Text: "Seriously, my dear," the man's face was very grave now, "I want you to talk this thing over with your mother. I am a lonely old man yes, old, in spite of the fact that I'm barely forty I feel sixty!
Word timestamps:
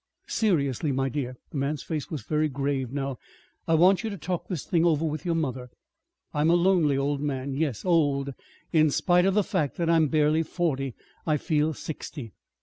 "Seriously, 0.25 0.91
my 0.91 1.09
dear," 1.09 1.37
the 1.51 1.57
man's 1.57 1.83
face 1.83 2.09
was 2.09 2.23
very 2.23 2.49
grave 2.49 2.91
now, 2.91 3.19
"I 3.67 3.75
want 3.75 4.03
you 4.03 4.09
to 4.09 4.17
talk 4.17 4.47
this 4.47 4.65
thing 4.65 4.83
over 4.83 5.05
with 5.05 5.27
your 5.27 5.35
mother. 5.35 5.69
I 6.33 6.41
am 6.41 6.49
a 6.49 6.55
lonely 6.55 6.97
old 6.97 7.21
man 7.21 7.53
yes, 7.53 7.85
old, 7.85 8.33
in 8.73 8.89
spite 8.89 9.27
of 9.27 9.35
the 9.35 9.43
fact 9.43 9.77
that 9.77 9.91
I'm 9.91 10.07
barely 10.07 10.41
forty 10.41 10.95
I 11.27 11.37
feel 11.37 11.75
sixty! 11.75 12.33